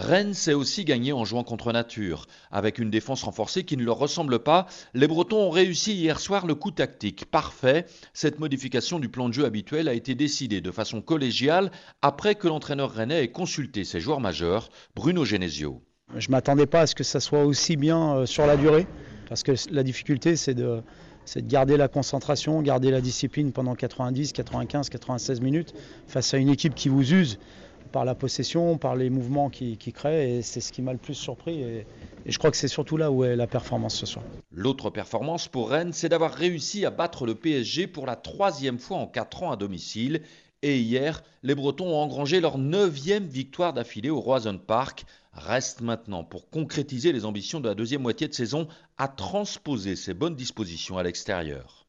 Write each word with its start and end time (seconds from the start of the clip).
Rennes 0.00 0.34
s'est 0.34 0.54
aussi 0.54 0.84
gagné 0.84 1.12
en 1.12 1.24
jouant 1.24 1.44
contre 1.44 1.72
nature. 1.72 2.26
Avec 2.50 2.78
une 2.78 2.90
défense 2.90 3.22
renforcée 3.22 3.64
qui 3.64 3.76
ne 3.76 3.84
leur 3.84 3.98
ressemble 3.98 4.38
pas, 4.38 4.66
les 4.94 5.06
Bretons 5.06 5.42
ont 5.42 5.50
réussi 5.50 5.94
hier 5.94 6.18
soir 6.18 6.46
le 6.46 6.54
coup 6.54 6.70
tactique 6.70 7.26
parfait. 7.26 7.84
Cette 8.14 8.38
modification 8.38 8.98
du 8.98 9.08
plan 9.08 9.28
de 9.28 9.34
jeu 9.34 9.44
habituel 9.44 9.88
a 9.88 9.94
été 9.94 10.14
décidée 10.14 10.60
de 10.60 10.70
façon 10.70 11.02
collégiale 11.02 11.70
après 12.00 12.34
que 12.34 12.48
l'entraîneur 12.48 12.90
rennais 12.90 13.22
ait 13.22 13.30
consulté 13.30 13.84
ses 13.84 14.00
joueurs 14.00 14.20
majeurs, 14.20 14.70
Bruno 14.96 15.24
Genesio. 15.24 15.82
Je 16.16 16.28
ne 16.28 16.32
m'attendais 16.32 16.66
pas 16.66 16.80
à 16.80 16.86
ce 16.86 16.94
que 16.94 17.04
ça 17.04 17.20
soit 17.20 17.44
aussi 17.44 17.76
bien 17.76 18.16
euh, 18.16 18.26
sur 18.26 18.46
la 18.46 18.56
durée, 18.56 18.86
parce 19.28 19.42
que 19.42 19.52
la 19.70 19.82
difficulté 19.84 20.34
c'est 20.34 20.54
de, 20.54 20.82
de 21.36 21.40
garder 21.42 21.76
la 21.76 21.86
concentration, 21.86 22.60
garder 22.62 22.90
la 22.90 23.00
discipline 23.00 23.52
pendant 23.52 23.74
90, 23.74 24.32
95, 24.32 24.88
96 24.88 25.40
minutes 25.40 25.74
face 26.08 26.34
à 26.34 26.38
une 26.38 26.48
équipe 26.48 26.74
qui 26.74 26.88
vous 26.88 27.12
use 27.12 27.38
par 27.92 28.04
la 28.04 28.14
possession, 28.14 28.78
par 28.78 28.96
les 28.96 29.10
mouvements 29.10 29.50
qui, 29.50 29.76
qui 29.76 29.92
créent, 29.92 30.38
et 30.38 30.42
c'est 30.42 30.60
ce 30.60 30.72
qui 30.72 30.82
m'a 30.82 30.92
le 30.92 30.98
plus 30.98 31.14
surpris. 31.14 31.60
Et, 31.60 31.86
et 32.26 32.32
je 32.32 32.38
crois 32.38 32.50
que 32.50 32.56
c'est 32.56 32.68
surtout 32.68 32.96
là 32.96 33.10
où 33.10 33.24
est 33.24 33.36
la 33.36 33.46
performance 33.46 33.96
ce 33.96 34.06
soir. 34.06 34.24
L'autre 34.52 34.90
performance 34.90 35.48
pour 35.48 35.70
Rennes, 35.70 35.92
c'est 35.92 36.08
d'avoir 36.08 36.32
réussi 36.32 36.84
à 36.84 36.90
battre 36.90 37.24
le 37.24 37.34
PSG 37.34 37.86
pour 37.86 38.06
la 38.06 38.16
troisième 38.16 38.78
fois 38.78 38.98
en 38.98 39.06
quatre 39.06 39.42
ans 39.42 39.50
à 39.50 39.56
domicile. 39.56 40.22
Et 40.62 40.78
hier, 40.78 41.22
les 41.42 41.54
Bretons 41.54 41.88
ont 41.88 42.02
engrangé 42.02 42.40
leur 42.40 42.58
neuvième 42.58 43.24
victoire 43.24 43.72
d'affilée 43.72 44.10
au 44.10 44.20
Roison 44.20 44.58
Park. 44.58 45.04
Reste 45.32 45.80
maintenant, 45.80 46.24
pour 46.24 46.50
concrétiser 46.50 47.12
les 47.12 47.24
ambitions 47.24 47.60
de 47.60 47.68
la 47.68 47.74
deuxième 47.74 48.02
moitié 48.02 48.28
de 48.28 48.34
saison, 48.34 48.68
à 48.98 49.08
transposer 49.08 49.96
ces 49.96 50.12
bonnes 50.12 50.36
dispositions 50.36 50.98
à 50.98 51.02
l'extérieur. 51.02 51.86